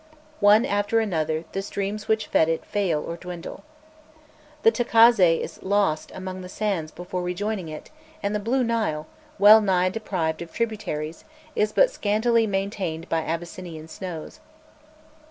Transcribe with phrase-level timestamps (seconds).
[0.39, 3.63] One after another, the streams which fed it fail or dwindle.
[4.63, 7.91] The Tacazze is lost among the sands before rejoining it,
[8.23, 9.05] and the Blue Nile,
[9.37, 11.23] well nigh deprived of tributaries,
[11.55, 14.39] is but scantily maintained by Abyssinian snows.